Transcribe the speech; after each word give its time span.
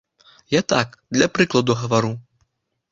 Я 0.53 0.61
так, 0.73 0.97
для 1.19 1.29
прыкладу 1.37 1.79
гавару. 1.85 2.13